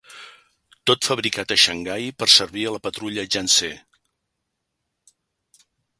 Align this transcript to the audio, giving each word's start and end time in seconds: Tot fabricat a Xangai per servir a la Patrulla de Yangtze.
Tot 0.91 1.09
fabricat 1.09 1.53
a 1.55 1.57
Xangai 1.65 2.09
per 2.23 2.29
servir 2.37 2.65
a 2.69 2.71
la 2.77 2.79
Patrulla 2.87 3.27
de 3.27 3.35
Yangtze. 3.35 3.69